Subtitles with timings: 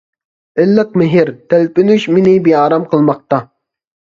[0.63, 3.45] ئىللىق مېھىر، تەلپۈنۈش مېنى بىئارام قىلماقتا.